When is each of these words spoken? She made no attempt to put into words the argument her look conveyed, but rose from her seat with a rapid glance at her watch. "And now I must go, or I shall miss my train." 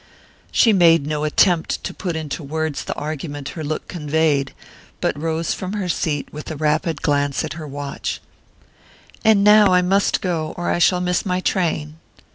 She 0.51 0.73
made 0.73 1.05
no 1.05 1.25
attempt 1.25 1.83
to 1.83 1.93
put 1.93 2.15
into 2.15 2.41
words 2.41 2.83
the 2.83 2.95
argument 2.95 3.49
her 3.49 3.63
look 3.63 3.87
conveyed, 3.87 4.51
but 4.99 5.15
rose 5.15 5.53
from 5.53 5.73
her 5.73 5.87
seat 5.87 6.33
with 6.33 6.49
a 6.49 6.55
rapid 6.55 7.03
glance 7.03 7.43
at 7.43 7.53
her 7.53 7.67
watch. 7.67 8.19
"And 9.23 9.43
now 9.43 9.71
I 9.73 9.83
must 9.83 10.19
go, 10.19 10.55
or 10.57 10.71
I 10.71 10.79
shall 10.79 11.01
miss 11.01 11.23
my 11.23 11.39
train." 11.39 11.97